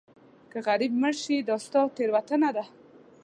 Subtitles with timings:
[0.51, 2.65] که غریب مړ شې دا ستا تېروتنه ده.